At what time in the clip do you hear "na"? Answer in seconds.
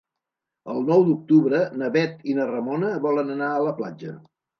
1.81-1.89, 2.39-2.47